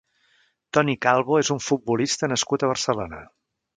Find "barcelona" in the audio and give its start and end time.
2.73-3.21